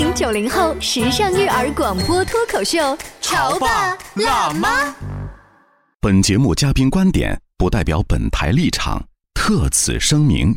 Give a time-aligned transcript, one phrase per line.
[0.00, 4.94] 八零九零后时尚育儿广播脱口秀，潮爸辣妈。
[6.00, 10.56] 本节目嘉宾观点不代表本台立场，特此声明。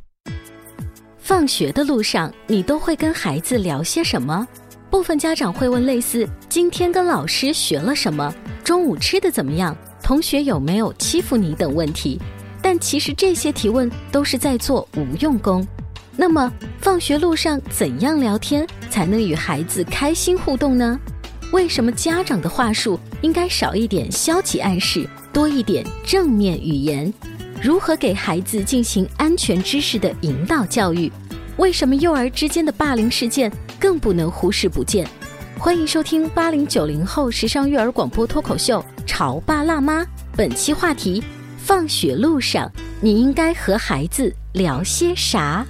[1.17, 4.47] 放学的路上，你都会跟孩子聊些什么？
[4.89, 12.17] 部分家长会问类似“今天跟老师学了什么”“中午吃的怎么样”“同学有没有欺负你”等问题。
[12.61, 15.67] 但其实这些提问都是在做无用功。
[16.15, 20.99] 那么，放学路上怎样聊天才能与孩子开心互动呢？
[21.51, 27.11] 为什么家长的话术应该少一点消极暗示，多一点正面语言？
[27.61, 31.11] 如何给孩子进行安全知识的引导教育？
[31.57, 35.07] 为什么幼儿之间的霸凌事件更不能忽视不见？
[35.57, 40.01] 欢迎收听八零九零后时尚育儿广播脱口秀《潮爸辣妈》，
[40.35, 41.23] 本期话题。
[41.57, 45.65] 放学路上，你应该和孩子聊些啥？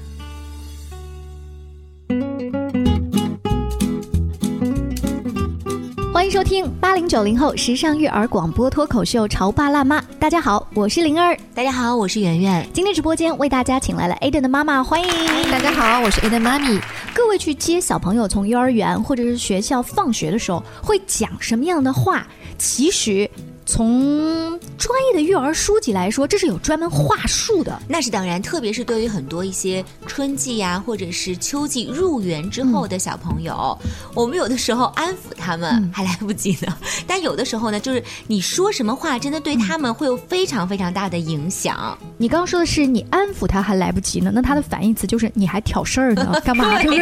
[6.33, 10.01] 收听八零九零后时尚育儿广播脱口秀《潮爸辣妈》。
[10.17, 11.37] 大家好，我是灵儿。
[11.53, 12.67] 大家好，我是圆圆。
[12.73, 15.07] 今天直播间为大家请来了 Aden 的妈妈，欢迎。
[15.51, 16.81] 大家好，我是 Aden 妈咪。
[17.13, 22.25] 各位去接小朋友从幼儿园或者是学校放学的时候，会讲什么样的话？
[22.57, 23.29] 其实。
[23.65, 27.77] 从专业的育儿书籍来说，这是有专门话术的。
[27.87, 33.77] 那是当然，特别是对于很多一些春季呀，或者是秋季入园之后的小朋友，
[34.13, 36.75] 我们有的时候安抚他们还来不及呢。
[37.07, 41.97] 但有的时候呢，就是你说什么话，真的对他们会有非常非常大的影响。
[42.17, 46.79] 你刚刚说的是你安抚他还来不及呢，那他的反义词就是你还挑事儿呢， 干嘛？
[46.81, 47.01] 是不是？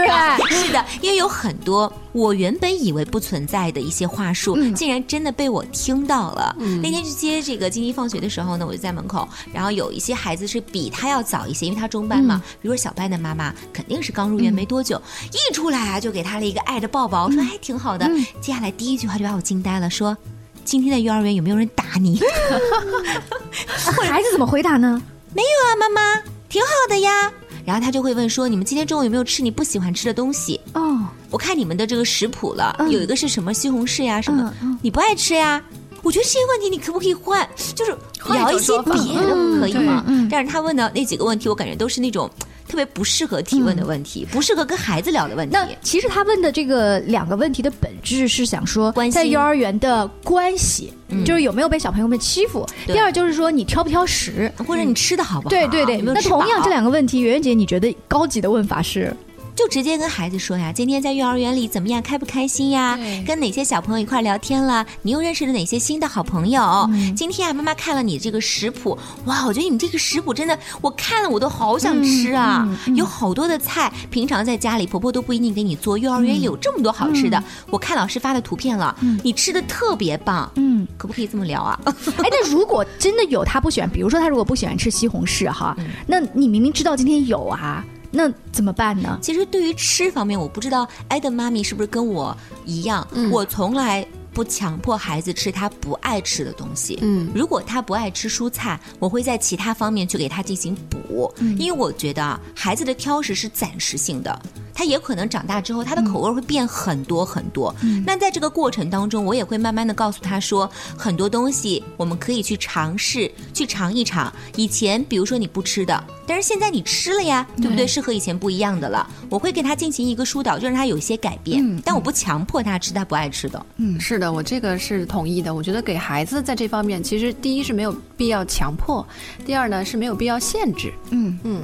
[0.50, 6.56] 是的，因为有很多我原本以为不存在的一些话术，竟然真的被我听到了。
[6.82, 12.42] 那天去接这个晶晶放学的时候呢，我就在门口，然后有一些孩子是比他要早一些，因为他中班嘛。
[12.62, 15.02] 比如说小班的妈妈肯定是刚入园没多久，
[15.32, 18.10] 一出来啊就给他了一个爱的抱抱，我说还挺好的。
[18.42, 20.18] 接下来第一句话就把我惊呆了，说
[20.66, 22.20] 今天的幼儿园有没有人打你？
[24.04, 25.02] 孩子怎么回答呢？
[25.34, 27.32] 没有啊，妈妈挺好的呀。
[27.64, 30.60] 然后他就会问说你们今天中午有没有吃你不喜欢吃的东西？
[30.74, 31.00] 哦，
[31.32, 35.64] 我看你们的这个食谱了，有一个是什么西红柿呀什么，你不爱吃呀？
[36.04, 37.48] 我觉得这些问题你可不可以换？
[37.76, 37.96] 就是
[38.32, 40.04] 聊一些别的，可以吗？
[40.30, 42.30] 但是他问的那几个问题，我感觉都是那种
[42.68, 45.54] 特别不适合提问的问题，不适合跟孩子聊的问题。
[45.54, 50.92] 那其实他问的这个两个问题的本质是想说，在幼儿园的关系，
[51.24, 52.68] 就是有没有被小朋友们欺负。
[52.88, 55.50] 第二就是说你挑不挑食，或者你吃的好不好？
[55.52, 56.02] 对对对。
[56.02, 59.16] 那同样这两个问题，圆圆姐你觉得高级的问法是？
[59.56, 62.98] 就直接跟孩子说呀，今天在幼儿园里怎么样，开不开心呀？
[63.26, 64.86] 跟哪些小朋友一块聊天了？
[65.02, 66.90] 你又认识了哪些新的好朋友？
[67.16, 72.68] 今天啊，妈妈看了你这个食谱，哇，我觉得你这个食谱真的，我看了我都好想吃啊！
[72.96, 77.42] 有好多的菜，平常在家里婆婆都不一定给你做，幼儿园有这么多好吃的。
[77.70, 81.80] 我看老师发的图片了，你吃的特别棒，嗯，可不可以这么聊啊？
[81.86, 85.76] 哎，那如果真的有他不喜欢，比如说他如果不喜欢吃西红柿哈，
[86.08, 87.86] 那你明明知道今天有啊。
[88.12, 89.18] 那怎么办呢？
[89.22, 92.36] 其实对于吃方面，我不知道艾德妈咪是不是跟我
[92.66, 97.00] 一样，我从来不强迫孩子吃他不爱吃的东西。
[97.02, 104.42] 嗯，如果他不爱吃蔬菜，我会在其他方面去给他进行补，嗯因为我觉得孩子的挑食是暂时性的。
[104.74, 107.74] 他也可能长大之后，他的口味会变很多很多。
[108.06, 114.32] 那在这个过程当中，我也会慢慢的告诉他说，很多东西我们可以去尝试，去尝一尝。
[114.56, 117.86] 以前比如说你不吃的，但是现在你吃了呀，对不对？
[117.86, 119.10] 是和以前不一样的了。
[119.30, 121.82] 我会给他进行一个疏导，就让他有一些改变。
[121.84, 123.66] 但我不强迫他吃他不爱吃的。
[123.78, 125.54] 嗯，是的，我这个是同意的。
[125.54, 129.06] 我觉得给孩子在这方面，其实第一是没有必要强迫，
[129.46, 130.94] 第二呢是没有必要限制。
[131.10, 131.62] 嗯嗯，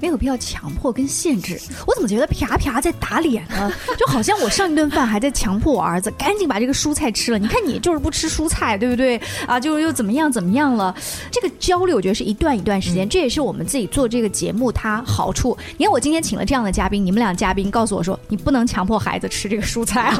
[0.00, 1.58] 没有必要强迫跟限制。
[1.86, 2.26] 我怎么觉得？
[2.34, 7.38] 啪啪在打脸呢， 就好像我上一顿饭还在强迫我儿子赶紧把这个蔬菜吃了。
[7.38, 9.20] 你看你就是不吃蔬菜，对不对？
[9.46, 10.94] 啊，就又怎么样怎么样了？
[11.30, 15.56] 这个焦虑我觉得是一段一段时间，这也是我们自己做这个节目它好处。
[15.76, 20.12] 你看我今天请了这样的嘉宾，你们俩嘉宾告诉我说，你不能强迫孩子吃这个蔬菜，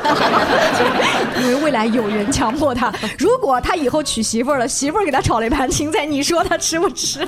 [1.40, 2.93] 因为未来有人强迫他。
[3.19, 7.26] 如果他以后娶媳妇儿了，媳妇儿给他炒了一盘青菜，你说他吃不吃？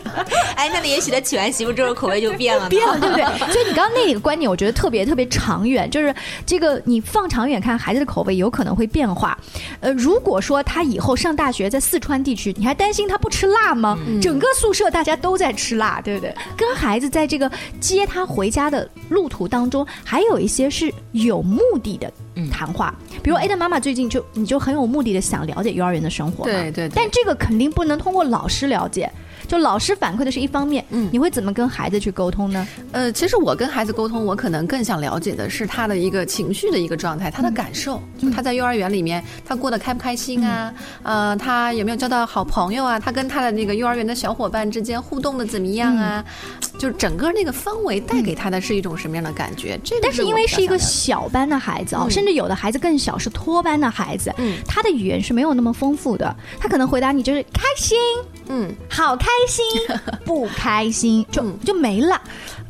[0.55, 3.25] 哎，那也许他娶完媳妇之后口味就变了，变了，对不对？
[3.53, 4.76] 所以你刚刚那个观点，我觉得。
[4.77, 6.15] 特别特别长远，就是
[6.45, 9.37] 这个你放长远看，孩子的口味有可能会变化。
[9.81, 13.99] 呃，如果说他以后上大学在四川地区，你还担心他不吃辣吗？
[14.21, 16.33] 整个宿舍大家都在吃辣，对不对？
[16.57, 17.51] 跟孩子在这个
[17.81, 22.13] 接他回家的路途当中，还有一些是有目的的
[22.53, 29.11] 谈话，比如 A 的妈妈最近就你就很有目的的想了解幼儿园的生活，对对，但这个肯定不能通过老师了解。
[29.47, 32.67] 就老师反馈的是一方面，嗯，你会怎么跟孩子去沟通呢？
[32.93, 40.73] 呃，其实我跟孩子沟通，我可能更想了解的是他的一个情绪的一个状态，他的感受，就他在幼儿园里面他过得开不开心啊？
[41.03, 42.99] 呃，他有没有交到好朋友啊？
[42.99, 46.25] 他跟他的那个幼儿园的小伙伴之间互动的怎么样啊？
[46.79, 49.79] 就整个那个氛围带给他的是一种什么样的感觉？
[49.85, 57.97] 这个但是因为是一个小班的孩子啊，甚至有的孩子更小，是托班的孩子，嗯，他的语言是没有那么丰富的，他可能回答你就是开心，
[58.49, 59.65] 嗯，好开心，
[60.25, 62.21] 不开心就就没了。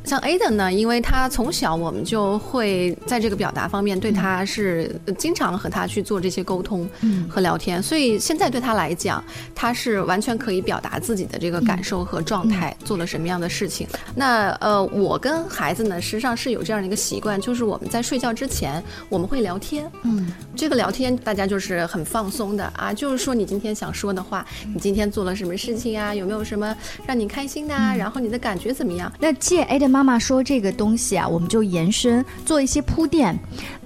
[0.07, 6.89] 像 Ada 呢，因为他从小我们就会在这个表达方面对他是经常和他去做这些沟通
[7.29, 9.23] 和聊天，所以现在对他来讲，
[9.53, 13.85] 他是完全可以表达自己的这个感受和状态，做了什么样的事情。
[14.15, 19.91] 那呃，我跟孩子呢，实际上是有这样的一个习惯，就是我们在睡觉之前我们会聊天。
[20.03, 26.15] 嗯，这个聊天大家就是很放松的啊，就是说你今天想说的话，你今天做了什么事情啊？
[26.15, 26.73] 有没有什么
[27.05, 27.75] 让你开心的？
[27.75, 29.13] 然后你的感觉怎么样？
[29.19, 29.96] 那借 Ada。
[29.97, 33.35] 妈妈说这个东西啊，我们就延伸做一些铺垫，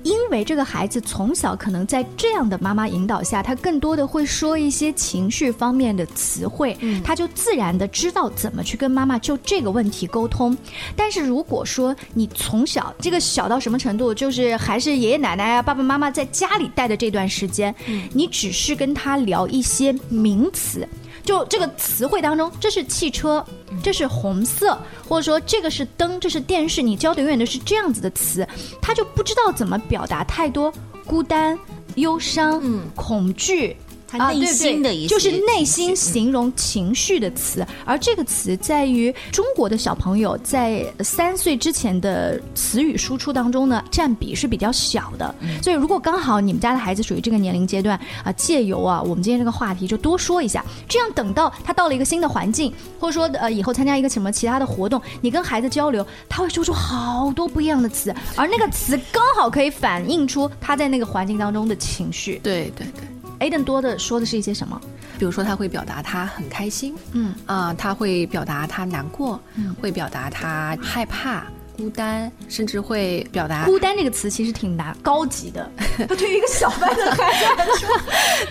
[0.02, 10.56] 因为这个孩子从小可能在这样的妈妈引导下，他更多的会说一些情绪方面的词汇，他就自然的知道怎么去跟妈妈就这个问题沟通。
[10.96, 17.72] 但是如果说你从小这个小到什么程度，就是还是爷爷奶奶啊、爸爸妈妈在家里带的这段时间，
[18.12, 20.88] 你只是跟他聊一些名词。
[21.24, 23.44] 就这个词汇当中，这是汽车，
[23.82, 24.78] 这是红色，
[25.08, 26.82] 或者说这个是灯，这是电视。
[26.82, 28.46] 你教的永远都是这样子的词，
[28.80, 30.72] 他就不知道怎么表达太多
[31.06, 31.58] 孤单、
[31.96, 32.62] 忧伤、
[32.94, 33.76] 恐惧。
[34.18, 45.34] 啊，内心的一些，就是内心形容情绪的词，而这个词在于中国的小朋友在三岁之前的词语输出当中呢，占比是比较小的。
[45.62, 62.40] 所以，如果刚好你们家的孩子属于这个年龄阶段啊，借由啊我们今天这个话题就多说一下，这样等到他到了一个新的环境，或者说呃以后参加一个什么其他的活动，你跟孩子交流，他会说出好多不一样的词，而那个词刚好可以反映出他在那个环境当中的情绪。
[62.42, 63.09] 对对对。
[63.40, 64.80] Aden 多的说的是一些什么？
[65.18, 71.44] 比如说，他会表达他很开心，嗯啊，他会表达他难过，嗯，会表达他害怕。
[71.80, 75.66] 孤单，甚至会表达孤单这个词，其实挺难高级的。
[76.08, 77.88] 对于一个小班的孩子来说，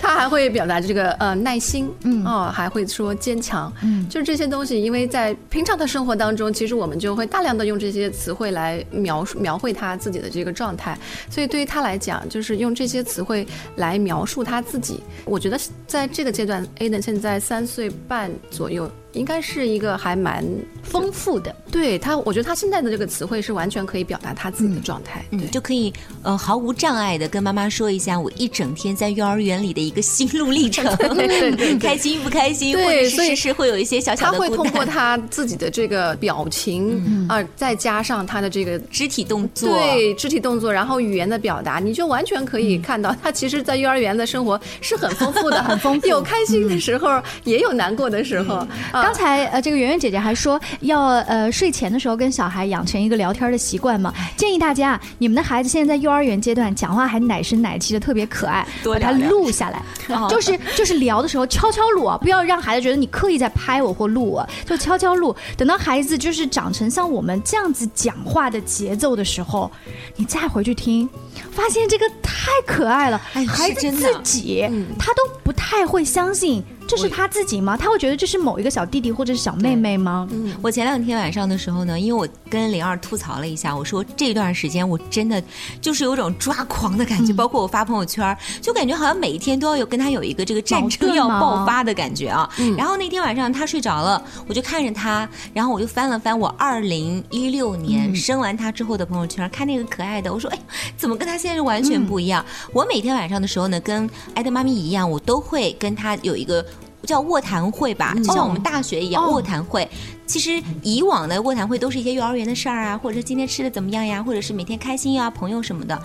[0.02, 10.98] 他还会表达这个呃耐心，嗯哦，还会说坚强，嗯，就是这些东西，因为在平常的生活当中，其实我们就会大量的用这些词汇来描述描绘他自己的这个状态，
[11.30, 15.04] 所以对于他来讲，就是用这些词汇来描述他自己。
[15.26, 18.90] 我觉得在这个阶段，Aden 现在三岁半左右。
[19.14, 20.46] 应该是一个还蛮
[20.84, 25.92] 丰富的，对他，我觉得他现在的这个词汇是完全可以表达他自己的状态，嗯，就可以
[26.22, 30.86] 呃毫无障碍的跟妈妈说一下我一整天在幼儿园里的一个心路历程，
[31.82, 48.68] 开心不开心，或者是是会有一些小小的他会通过他自己的这个表情啊，再加上他的这个肢体动作，对肢体动作，然后语言的表达，你就完全可以看到他其实，在幼儿园的生活是很丰富的， 很丰富，有开心的时候，也有难过的时候。
[49.02, 54.14] 刚才呃，这个圆圆姐姐还说要呃睡前的时候跟小孩养成一个聊天的习惯嘛。
[54.38, 59.82] 建议大家，你们的孩子现在在幼儿园阶段，讲话还奶声奶气的，特别可爱，把它录下来。
[60.30, 65.36] 就是就是聊的时候悄悄录啊，不要让孩子觉得你刻意在拍我或录我，就悄悄录。
[65.58, 69.72] 等到孩子就是长成像我们这样子讲话的节奏的时候，
[70.16, 71.08] 你再回去听，
[71.52, 73.22] 发现这个太可爱了。
[73.34, 76.64] 哎孩子自己他都不太会相信。
[76.90, 77.78] 这是他自己吗？
[77.78, 80.28] 他会觉得这是某一个小弟弟或者是小妹妹吗？
[80.32, 85.42] 嗯，我前两天晚上的时候呢，因为我跟灵儿吐槽了一下，我说这段时间我真的
[85.80, 92.50] 就是有种抓狂的感觉，包括我发朋友圈，就感觉好像每一天都要有跟他有一个这个战争要爆发的感觉啊。
[92.76, 100.60] 然后那天晚上他睡着了，我就看着他，然后我就翻了翻我二零一六年生完他之后的朋友圈，看那个可爱的，我说哎，
[100.98, 102.44] 怎么跟他现在是完全不一样？
[102.74, 106.66] 我每天晚上的时候呢，跟艾德妈咪一样，我都会跟他有一个。
[107.10, 109.90] 叫卧谈会吧，就像我们大学一样卧谈会。
[110.28, 116.00] 其实以往的卧谈会都是一些幼儿园的事儿啊，或者是今天吃的怎么样呀，或者是每天开心呀，朋友什么的。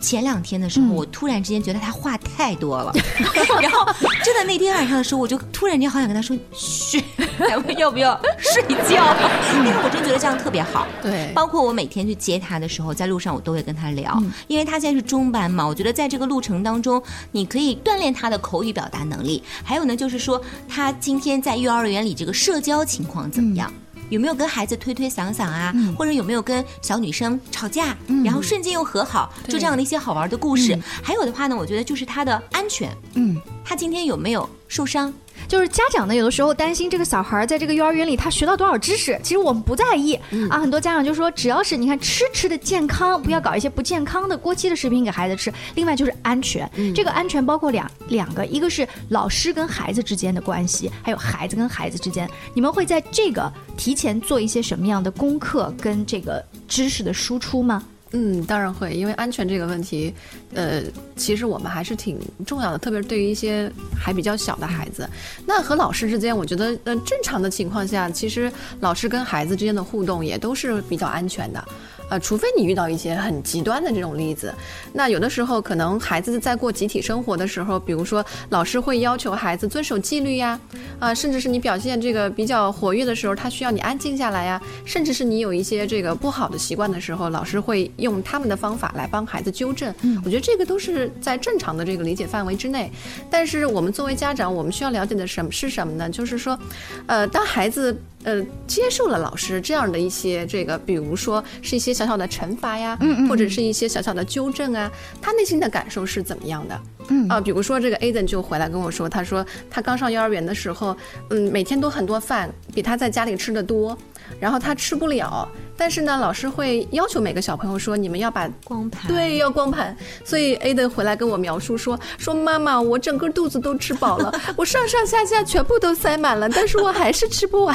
[0.00, 2.92] 前两天的时候，我突然之间觉得他话太多了，
[3.60, 3.86] 然后
[4.24, 7.02] 真的那天晚上的时候，我就突然间好想跟他说：“嘘，
[7.38, 9.14] 咱们要不要睡觉？”
[9.54, 10.86] 因为我真觉得这样特别好。
[11.02, 17.02] 对，包括我每天去接他的时候，在路上我都会跟他聊，因为他现在是中班嘛，我觉得在这个路程当中，
[17.32, 19.42] 你可以锻炼他的口语表达能力。
[19.62, 23.70] 还有呢，就是说他今天在幼儿园里这个社交情况怎么样？
[24.10, 25.74] 有没有跟孩子推推搡搡啊？
[25.96, 29.32] 或者有没有跟小女生吵架，然后瞬间又和好？
[29.48, 30.78] 就这样的一些好玩的故事。
[31.02, 32.94] 还有的话呢，我觉得就是他的安全。
[33.14, 35.12] 嗯，他今天有没有受伤？
[35.50, 40.14] 就是家长呢，有的时候担心这个小孩在这个幼儿园里他学到多少知识，其实我们不在意
[40.48, 40.60] 啊。
[40.60, 45.52] 很多家长就说，只要是你看吃吃的健康，不要搞一些不健康的过期的食品给孩子吃。
[45.74, 52.30] 另外就是安全，这个安全包括两两个，一个是老师跟孩子之间的关系，还有孩子跟孩子之间。
[52.54, 57.82] 你们会在这个提前做一些什么样的功课跟这个知识的输出吗？
[58.12, 60.12] 嗯，当然会，因为安全这个问题，
[60.52, 60.82] 呃，
[61.16, 65.08] 其实我们还是挺重要的，特别是对于一些还比较小的孩子。
[65.46, 68.50] 那和老师之间，我觉得，呃，正常的情况下，其实
[68.80, 71.64] 老师跟孩子之间的互动也都是比较安全的。
[72.10, 74.52] 呃，除非你遇到一些很极端的这种例子，
[74.92, 80.60] 那有的时候可能孩子在过集体生活的时候，比如说老师会要求孩子遵守纪律呀，
[80.98, 89.94] 啊，甚至是你表现这个比较活跃的时候，他需要你安静下来呀，甚至是你有一些这个不好的习惯的时候，老师会用他们的方法来帮孩子纠正。
[90.02, 92.90] 嗯，我觉得这个都是在正常的这个理解范围之内。
[93.30, 96.10] 但是我们作为家长，我们需要了解的什么是什么呢？
[96.10, 96.58] 就是说，
[97.06, 97.96] 呃，当孩子。
[98.22, 102.98] 呃，接受了老师这样的一些这个，比如说是一些小小的惩罚呀，
[103.28, 104.90] 或者是一些小小的纠正啊，
[105.22, 106.80] 他内心的感受是怎么样的？
[107.08, 110.96] 嗯啊，比如说这个 Aden 就回来跟我说，他说他刚上幼儿园的时候，
[111.30, 113.96] 嗯，每天都很多饭，比他在家里吃的多，
[114.38, 115.48] 然后他吃不了。
[115.80, 119.96] 但是呢，老师会要求每个小朋友说，你们要把光盘对，要光盘。
[120.22, 127.74] 所以 A 的回来跟我描述说，说妈妈，我整个肚子都吃饱了， 我上上下下全部都塞满了，但是我还是吃不完。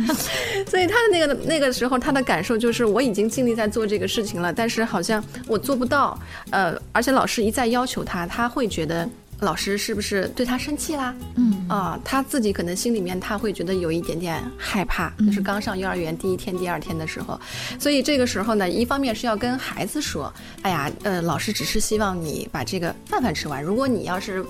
[0.66, 6.18] 所以他的那个那个时候，他的感受就是我已经尽力在做这个事情了，但是好像我做不到。
[6.50, 9.06] 呃，而且老师一再要求他，他会觉得。
[9.44, 11.14] 老师是不是对他生气啦？
[11.36, 17.38] 嗯啊，他自己可能心里面他会觉得有一点点害怕，就是刚上幼儿园第一天、第二天的时候，
[17.78, 20.32] 所以这个时候呢，一方面是要跟孩子说，
[20.62, 24.44] 哎呀，呃，老师只是希望你把这个饭饭吃完，如果你要是。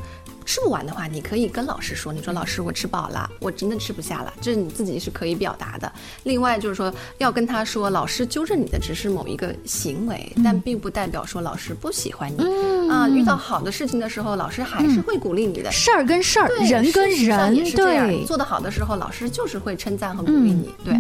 [0.45, 5.91] 吃不完的话，你可以跟老师说，你说老师，我吃饱了，我真的吃不下了，这是你自己是可以表达的。
[6.25, 12.45] 另外就是说，要跟他说，老师纠正你的只是某一个行为，但并不代表说老师不喜欢你。
[12.91, 15.73] 啊，遇到好的事情的时候，老师还是会鼓励你的。
[15.73, 20.71] 事儿跟事儿，人跟人，对，做得好的时候，老师就是会称赞和鼓励你。
[20.85, 20.95] 对。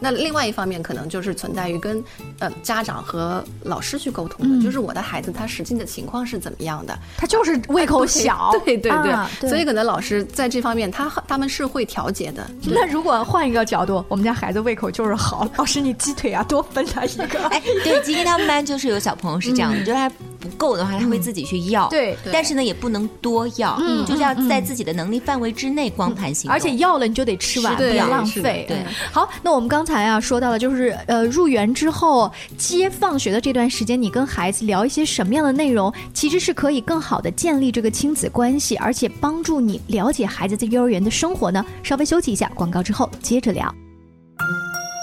[0.00, 2.02] 那另外一方面，可能就是存在于跟
[2.38, 12.46] 呃家长和老师去沟通的，就是我的孩子他实际的情况是怎么样的，他就是胃口 小，对对对对，所以可能老师在这方面他他们是会调节的。
[12.64, 17.38] 那如果换一个角度，我们家孩子胃口就是好，老师你鸡腿啊多分他一个。
[17.48, 20.10] 哎，对，今天他们班就是有小朋友是这样的，就是他
[20.48, 28.08] 不够的话，他会自己去要，对，但是呢也不能多要，就是要在自己的能力范围之内光盘行而且要了你就得吃完，不要。
[28.08, 28.64] 浪费。
[28.66, 41.62] 对，好，那我们刚才啊说到了，就是呃入园之后接放学的这段时间，你跟孩子聊一些什么样的内容，其实是可以更好的建立这个亲子关系，而且帮助你了解孩子在幼儿园的生活呢？
[41.82, 43.70] 稍微休息一下，广告之后接着聊。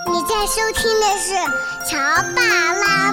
[0.08, 1.34] 你在收听的是
[1.88, 1.98] 《乔
[2.36, 2.42] 爸
[2.74, 3.12] 拉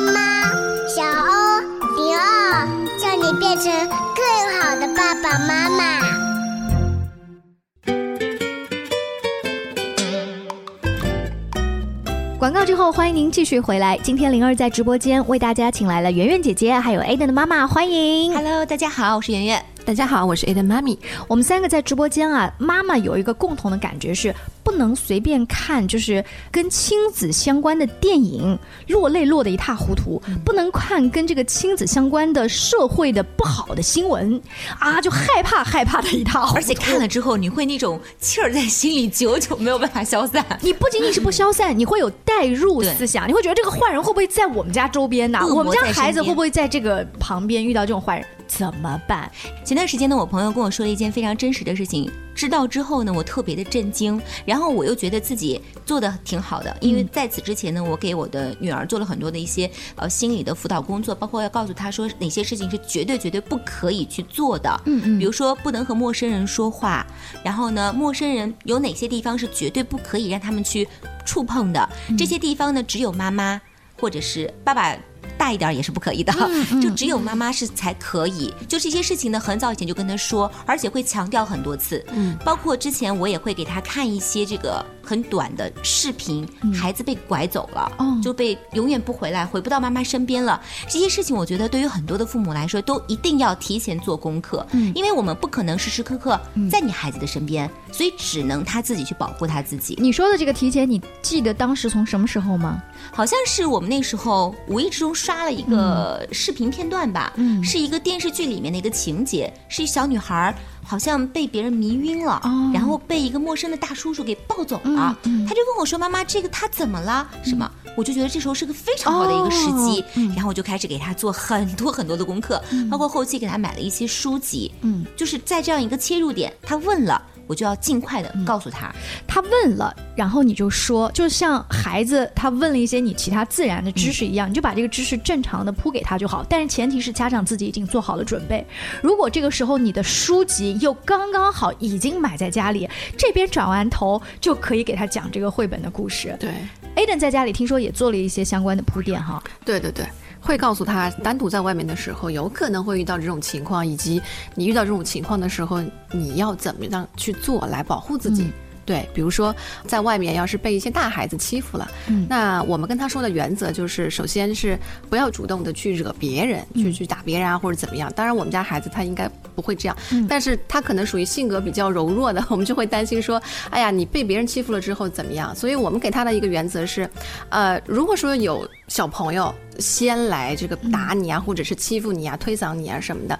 [12.92, 13.98] 欢迎您继续回来。
[14.02, 18.34] 今天灵儿在直播间为大家请来了圆圆姐姐，还有 Aden 的妈妈，欢迎。
[18.34, 19.71] Hello，大家好，我是圆圆。
[19.84, 20.96] 大家好，我是 Aden 妈咪。
[21.26, 34.40] 我们三个在直播间啊，妈妈有一个共同的感觉是，不能随便看，就是跟亲子相关的电影，落泪落得一塌糊涂；不能看跟这个亲子相关的社会的不好的新闻，
[34.78, 36.54] 啊，就害怕害怕的一塌糊涂。
[36.56, 40.44] 而且看了之后，你会那种气儿在心里久久没有办法消散。
[40.60, 45.40] 你不仅仅是不消散，你会有代入思想，你会觉得这个坏人会不会在我们家周边呢？
[45.44, 48.26] 我们家孩子会不会在这个旁边遇到这种坏人？
[48.46, 49.30] 怎么办？
[49.64, 67.06] 前段时间呢，我朋友跟我说了一件非常真实的事情，知道之后呢，我特别的震惊，然后我又觉得自己做的挺好的，因为在此之前呢，我给我的女儿做了很多的一些呃心理的辅导工作，包括要告诉她说哪些事情是绝对绝对不可以去做的，嗯嗯，比如说不能和陌生人说话，
[67.44, 70.86] 然后呢，陌生人有哪些地方是绝对不可以让他们去
[71.24, 73.60] 触碰的，这些地方呢，只有妈妈
[74.00, 74.96] 或者是爸爸。
[75.42, 76.32] 大一点也是不可以的，
[76.80, 78.54] 就只有妈妈是才可以。
[78.68, 82.04] 就这些事情呢，很早以前就跟他说，而且会强调很多次。
[82.12, 87.90] 嗯，包括之前我也会给他看一些这个很短的视频，孩子被拐走了，
[88.22, 90.62] 就被永远不回来，回不到妈妈身边了。
[90.88, 94.64] 这些事情，我觉得对于很多的父母来说，都一定要提前做功课。
[94.70, 99.98] 嗯，因为我们不可能时时刻刻在你孩子的身边，所以只能他自己去保护他自己。
[99.98, 102.80] 你说的这个提前，你记得当时从什么时候吗？
[103.12, 112.40] 好像是我们那时候无意之中刷了一个视频片段吧，嗯，是一个电视剧里面的一个情节，是一小女孩好像被别人迷晕了，
[112.72, 117.28] 然后被一个陌生的大叔叔给抱走了，他就问我说：“妈妈，这个他怎么了？
[117.42, 120.02] 什么？”我就觉得这时候是个非常好的一个时机，
[120.34, 127.20] 然后我就开始给他做很多很多的功课，包括后期给他买了一些书籍，嗯，就是在这样一个切入点，他问了。
[127.52, 128.90] 我就要尽快的告诉他，
[129.26, 136.42] 他问了，然后你就说，就像孩子他问了一些你其他自然的知识一样，你就把这个知识正常的铺给他就好。
[136.48, 138.66] 但是前提是家长自己已经做好了准备。
[139.02, 146.34] 如果这个时候你的书籍又刚刚好已经买在家里，这边转完头就可以给他讲这个绘本的故事。
[146.40, 146.52] 对
[146.96, 149.42] ，Aden 在家里听说也做了一些相关的铺垫哈。
[149.62, 150.06] 对对对。
[150.42, 154.20] 会告诉他，单独在外面的时候有可能会遇到这种情况，以及
[154.56, 155.80] 你遇到这种情况的时候，
[156.10, 158.52] 你要怎么样去做来保护自己。
[158.84, 159.54] 对，比如说
[159.86, 161.88] 在外面要是被一些大孩子欺负了，
[162.28, 164.76] 那我们跟他说的原则就是，首先是
[165.08, 168.12] 不要主动的去惹别人，去去打别人啊或者怎么样。
[168.16, 169.96] 当然我们家孩子他应该不会这样，
[170.28, 175.54] 但是他可能属于性格比较柔弱的，我们就会担心说，哎呀，你被别人欺负了之后怎么样？
[175.54, 177.08] 所以我们给他的一个原则是，
[177.50, 183.38] 呃，如果说有小朋友先来这个打你啊，或者是欺负你啊、推搡你啊什么的，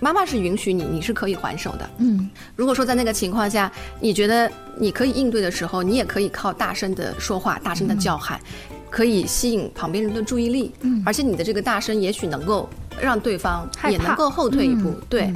[0.00, 1.90] 妈妈是允许你，你是可以还手的。
[1.98, 3.70] 嗯，如果说在那个情况下，
[4.00, 4.50] 你觉得。
[4.78, 8.40] 你可以应对的时候，你也可以靠大声的说话、大声的叫喊，
[8.88, 10.72] 可以吸引旁边人的注意力。
[10.80, 12.66] 嗯，而且你的这个大声也许能够
[12.98, 14.94] 让对方也能够后退一步。
[15.10, 15.30] 对。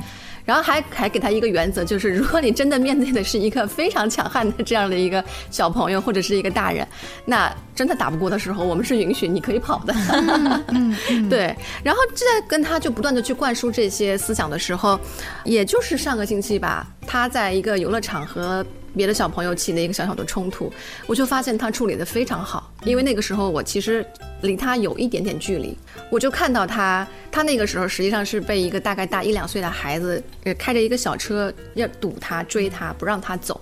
[0.46, 6.86] 然后还还给他一个原则，就是 如果你真的面对的是一个非常强悍的这样的一个小朋友或者是一个大人，
[7.26, 9.94] 那真的打不过的时候，我们是允许你可以跑的。
[11.28, 11.54] 对。
[11.82, 14.98] 然后在跟他就不断的去灌输这些思想的时候，
[15.44, 18.64] 也就是上个星期吧，他在一个游乐场和。
[18.96, 20.72] 别的小朋友起了一个小小的冲突，
[21.06, 24.04] 我就发现他处理的非常好，因为那个时候我其实
[24.40, 25.76] 离他有一点点距离，
[26.10, 30.22] 我就看到他，他那个时候实际上是被一个大概大一两岁的孩子，
[30.58, 33.60] 开着一个小车要堵他追他不让他走。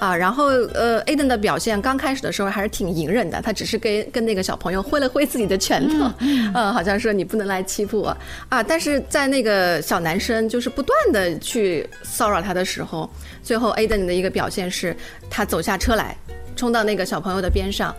[0.00, 8.16] 啊，然后呃，Aden 的表现刚开始的时候还是挺隐忍的，他只是跟跟那个小朋友挥了挥自己的拳头，嗯，好像说你不能来欺负我
[8.48, 8.62] 啊。
[8.62, 13.08] 但是在那个小男生就是不断的去骚扰他的时候，
[13.42, 14.96] 最后 Aden 的一个表现是，
[15.28, 16.16] 他走下车来，
[16.56, 17.94] 冲到那个小朋友的边上，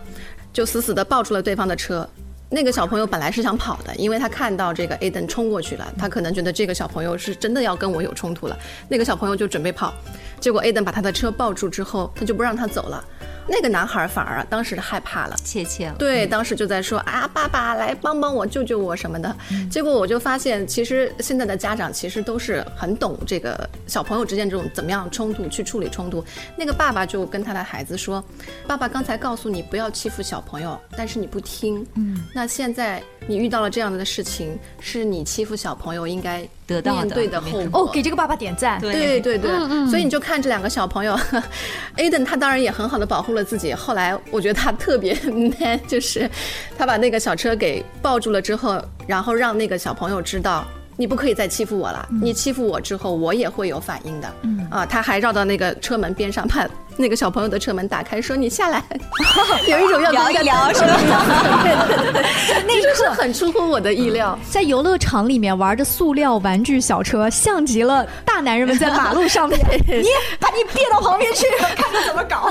[0.52, 2.06] 就死死的抱住了对方的车。
[2.54, 8.58] 那个小朋友本来是想跑的，因为他看到这个 Aden 冲过去了，他可能觉得这个小朋友是真的要跟我有冲突了。
[8.90, 9.94] 那个小朋友就准备跑，
[10.38, 13.02] 结果 Aden 把他的车抱住之后，他就不让他走了。
[13.46, 15.94] 那个男孩反而当时害怕了，怯怯了。
[15.98, 19.34] 对，当时就在说啊，爸爸来帮帮我，救救我什么的。
[19.70, 26.24] 结果我就发现，其实现在的家长其实都是很懂这个小朋友之间这种怎么样冲突去处理冲突。
[26.56, 28.22] 那个爸爸就跟他的孩子说
[28.66, 31.86] ：“爸爸刚才告诉你不要欺负小朋友，但是你不听。
[31.94, 37.82] 嗯，那现在。”你遇到了这样的事情，是你欺负小朋友应该得到面对的后果。
[37.82, 38.80] 哦，给这个爸爸点赞。
[38.80, 39.50] 对对对，
[39.88, 41.18] 所以你就看这两个小朋友，
[41.96, 43.72] Aiden 他当然也很好的保护了自己。
[43.74, 45.14] 后来我觉得他特别
[45.60, 46.28] man，就是
[46.76, 50.64] 他把那个小车给抱住了之后，然后让那个小朋友知道。
[50.94, 52.06] 你不可以再欺负我了！
[52.22, 54.30] 你欺负我之后，我也会有反应的。
[54.42, 58.84] 嗯啊，他还绕到那个车门边上， 把那个小朋友的车门打开，说：“你下来。
[59.66, 61.62] ”有一种要聊一聊，是吧？
[61.62, 62.22] 对对对，
[62.66, 64.38] 那就是很出乎我的意料。
[64.50, 69.58] 在游乐场里面玩着塑料玩具小车，像极了大男人们在马路上面。
[69.88, 70.06] 你
[70.38, 72.50] 把你别到旁边去，看你怎么搞。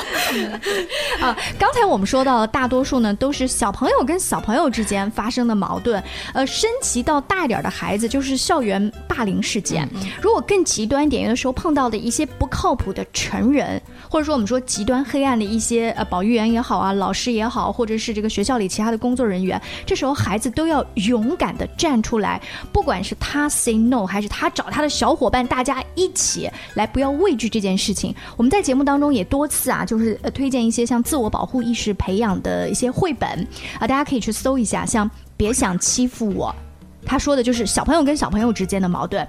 [1.24, 6.02] 啊，刚才我们说到，大多数呢都是小朋友跟小朋友之间发生的矛盾。
[6.34, 8.32] 呃，升级到大一点的孩子，就是。
[8.32, 9.86] 是校园霸凌事件。
[10.22, 22.42] 如果更极端一点，有的时候碰到的一些不靠谱的成人，或者说我们说极端黑暗的一些呃保育员也好啊，老师也好，或者是这个学校里其他的工作人员，这时候孩子都要勇敢的站出来，
[22.72, 28.16] 不管是他 say no，还是他找他的小伙伴，大家一起来，不要畏惧这件事情。
[28.38, 33.30] 我们在节目当中也多次啊，就是呃推荐一些像自我保护意识培养的一些绘本
[33.80, 36.54] 啊，大家可以去搜一下，像别想欺负我。
[37.06, 39.28] 他说的就是小朋友跟小朋友之间的矛盾，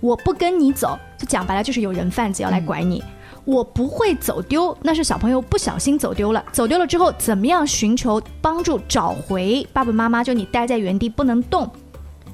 [0.00, 3.02] 我不跟你走，就讲白了就是有人贩子要来拐你。
[3.50, 6.44] 我不会走丢，那是小朋友不小心走丢了。
[6.52, 10.22] 走丢了之后，怎么样寻求帮助找回爸爸妈妈？
[10.22, 11.68] 就你待在原地不能动，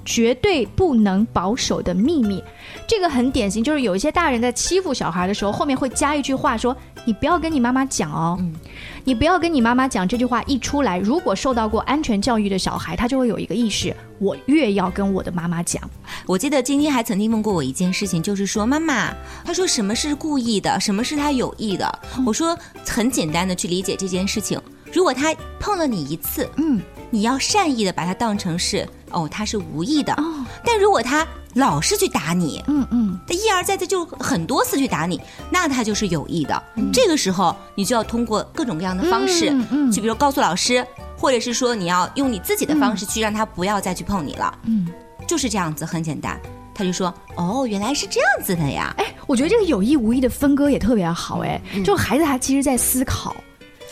[0.06, 2.42] 绝对不能保守的秘密。
[2.86, 8.38] 这个很典型，就是有一些大人在欺负小孩的时候，后面会加一句话说：“你不要跟你妈妈讲哦。”
[9.04, 15.80] 你不要跟你妈妈讲这句话一出来，如果受到过安全教育的小孩，他就会有一个意识：我越要跟我的妈妈讲。
[16.26, 19.14] 我记得晶晶还曾经问过我一件事情，就是说妈妈，
[19.44, 21.98] 他说什么是故意的，什么是他有意的？
[22.26, 24.60] 我说很简单的去理解这件事情，
[24.92, 30.12] 如果他碰了你一次，嗯，你要善意的把它当成是哦，他是无意的。
[30.14, 36.62] 哦，但如果他老是去打你，嗯嗯，他一而再再就很多次去打你，那他就是有意的。
[36.92, 44.86] 这个时候，你就要通过各种各样的方式，嗯，就比如告诉老师，或者是说你要用你自己的方式去让他不要再去碰你了，嗯，
[45.26, 46.38] 就是这样子，很简单。
[46.74, 48.94] 他就说，哦，原来是这样子的呀。
[48.98, 53.34] 哎，我觉得这个有意无意的分割也特别好，哎，就孩子他其实在思考。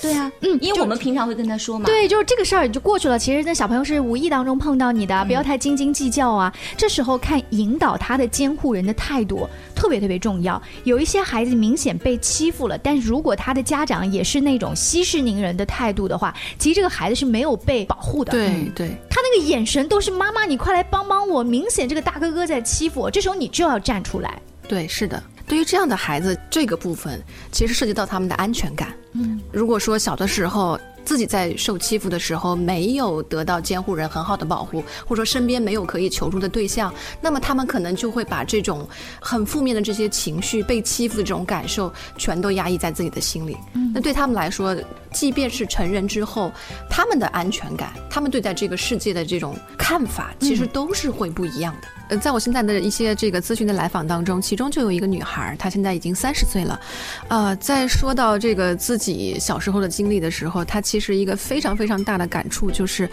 [0.03, 3.19] 对啊，嗯，因为我们平常会跟他说嘛，对，就是这个事儿就过去了。
[3.19, 6.53] 其实那小朋友是无意当中碰到你的，不要太斤斤计较啊。
[6.77, 10.61] 这时候看引导他的监护人的态度特别特别重要。
[10.85, 18.33] 有一些孩子明显被欺负了，但是如果他的家长也是那种息事宁人的态度的话，其实这个孩子是没有被保护的。
[18.33, 21.43] 对对，他那个眼神都是妈妈，你快来帮帮我！
[21.43, 24.41] 明显这个大哥哥在欺负我，这时候你就要站出来。
[24.69, 25.23] 对，是的。
[25.47, 28.89] 对于这样的孩子，这个部分其实涉及到他们的安全感。
[29.15, 38.89] 嗯，如果说小的时候自己在受欺负的时候没有得到监护人很好的保护，或者说身边没有可以求助的对象，那么他们可能就会把这种
[39.21, 43.57] 很负面的这些情绪、被欺负的这种感受全都压抑在自己的心里。
[43.75, 44.75] 嗯，那对他们来说，
[45.13, 46.51] 即便是成人之后，
[46.89, 51.89] 他们的安全感、他们对待这个世界的这种看法，其实都是会不一样的。
[52.09, 56.81] 呃，在我现在的一些这个咨询的来访当中，其中就有一个女孩，她现在已经三十岁了，
[57.29, 59.04] 呃，在说到这个自己
[59.41, 63.09] 小时候的经历的时候，他其实一个非常非常大的感触就是。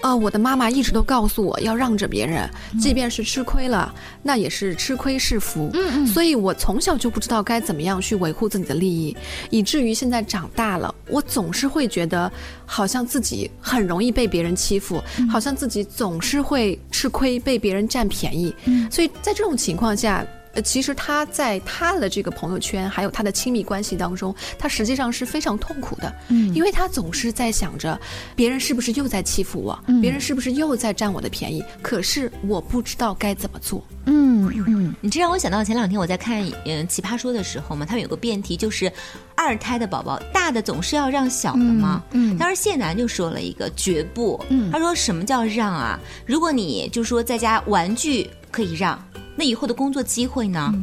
[0.00, 2.48] 啊，我的妈妈一直都告诉我要让着别人，
[2.80, 5.68] 即便是吃亏了，那也是吃亏是福。
[5.74, 9.16] 嗯嗯，所以我从小就不知道该怎么样去维护自己的利益，
[9.50, 12.30] 以至于现在长大了，我总是会觉得
[12.64, 18.54] 好像自己很容易被别人欺负，好像自己总是会吃亏，被别人占便宜。
[18.66, 20.24] 嗯，所以在这种情况下。
[20.58, 27.98] 呃，其实他在他的这个朋友圈，还有他的亲密关系当中，他实际上是非常痛苦的，嗯，因为他总是在想着，
[28.34, 38.92] 别人是不是又在欺负我，别人是不是又在占我的便宜，可是我不知道该怎么做，嗯嗯，你这让我想到前两天我在看嗯奇葩说的时候嘛，他们有个辩题就是
[39.36, 46.00] 二胎的宝宝大的总是要让小的嘛，嗯，当时谢楠就说了一个绝不，嗯，他说什么叫让啊？
[46.26, 49.00] 如果你就说在家玩具可以让。
[49.38, 50.74] 那以后的工作机会呢？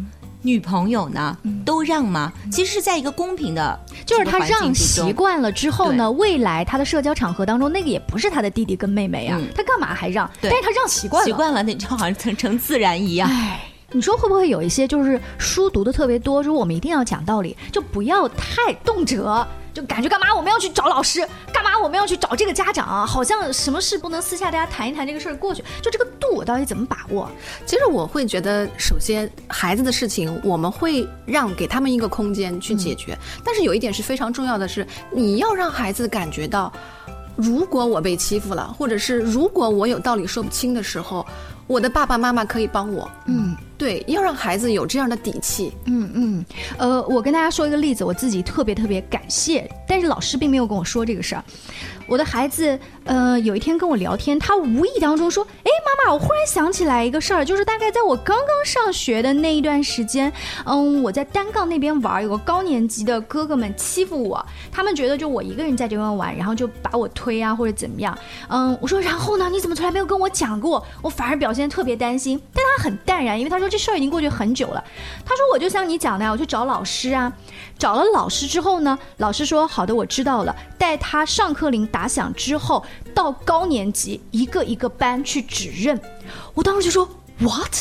[0.42, 1.38] 女朋友呢？
[1.66, 2.32] 都让吗？
[2.50, 10.30] 其实是在一个公平的，就是他让习惯了之后呢，未来他的社交场合当中，那个也不是他的弟弟跟妹妹啊，他干嘛还让？
[10.40, 13.30] 但是他让习惯了，习惯了，那就好像成成自然一样。
[13.30, 13.60] 哎，
[13.92, 19.46] 你说会不会有一些就是书读的特别多，如果我们一定要讲道理，就不要太动辄。
[19.76, 21.20] 就感觉干嘛我们要去找老师？
[21.52, 23.06] 干嘛我们要去找这个家长？
[23.06, 25.62] 好像什么事不能私下大家谈一谈这个事儿过去？
[25.82, 27.30] 就这个度我到底怎么把握？
[27.66, 33.18] 其实我会觉得，首先孩子的事情我们会让给他们一个空间去解决。
[33.44, 36.72] 但是有一点是非常重要的是，你要让孩子感觉到，
[37.36, 41.26] 如果我被欺负了，或者是如果我有道理说不清的时候。
[41.68, 46.46] 我的爸爸妈妈可以帮我，嗯，对，要让孩子有这样的底气，嗯嗯，
[46.78, 51.44] 呃，我跟大家说一个例子，我自己特别特别感谢，但是老师并没有跟我说这个事儿。
[52.08, 60.32] 我的孩子，呃，有一天跟我聊天，他无意当中说：“哎，妈妈，我忽然想起来一个事儿，就是大概在我刚刚上学的那一段时间，
[60.66, 68.16] 嗯，我在单杠那边玩，有个高年级的哥哥们欺负我，他们觉得就我一个人在这边玩，然后就把我推啊或者怎么样，
[68.50, 69.50] 嗯，我说然后呢？
[69.52, 70.86] 你怎么从来没有跟我讲过？
[71.02, 72.40] 我反而表现特别担心，
[72.86, 74.84] 很淡然，因为他说这事儿已经过去很久了。
[75.26, 77.34] 他说我就像你讲的呀，我去找老师啊，
[77.80, 86.00] 找了老师之后呢，老师说好的，我知道了，带他上课铃。”打响之后，到高年级一个一个班去指认，
[86.54, 87.74] 我当时就说 What？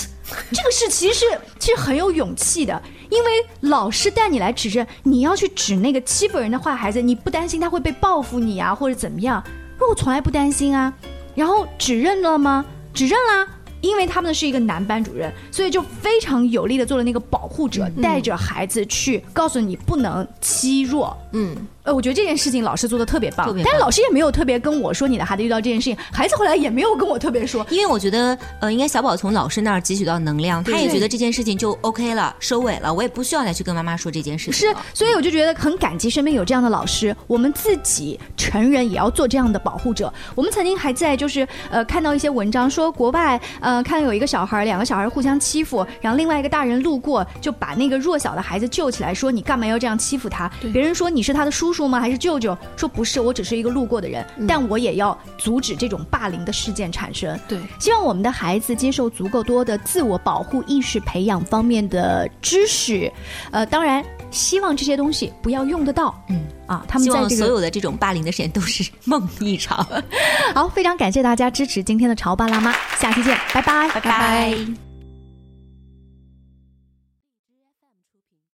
[0.53, 9.43] 这个事其实是其实很有勇气的，因为老师带你来指认，你要去指那个欺负人的坏孩子，你不担心他会被报复你啊，或者怎么样？
[9.89, 10.93] 我从来不担心啊。
[11.35, 12.65] 然后指认了吗？
[12.95, 13.49] 指认啦，
[13.85, 21.17] 因为他们是一个男班主任，所以就非常有力的做了那个保护者，带着孩子去告诉你不能欺弱。
[21.33, 21.55] 嗯。
[21.85, 27.65] 呃，我觉得这件事情老师做的特别棒，特别但是老师也没有特别跟我说你的孩子遇到这件事情，孩子后来也没有跟我特别说。
[27.71, 34.55] 因为我觉得，呃，应该小宝从老师那儿汲取到能量，他也觉得这件事情就 OK 了，收尾了，我也不需要再去跟妈妈说这件事情。
[34.55, 37.15] 是，所以我就觉得很感激身边有这样的老师。
[37.27, 40.11] 我们自己成人也要做这样的保护者。
[40.35, 50.51] 我们曾经还在就是呃看到一些文章说，国外呃看到有一个小孩，两个小孩互相欺负，然后另外一个大人路过就把那个弱小的孩子救起来，说你干嘛要这样欺负他？
[50.73, 52.01] 别人说你是他的叔叔吗？
[52.01, 52.57] 还是舅舅？
[52.77, 57.39] 说不是，我只是一个路过的人，但我也要阻止这种霸凌的事件产生。
[57.49, 63.13] 对，希望我们的孩子接受足够多的自我保护意识培养方面的知识，
[63.51, 66.15] 呃，当然希望这些东西不要用得到。
[66.29, 69.87] 嗯啊，他们希望在这个所有的这种霸凌的事件都是梦一场。
[70.55, 74.84] 好，非常感谢大家支持今天的潮爸辣妈，下期见，拜拜，拜拜。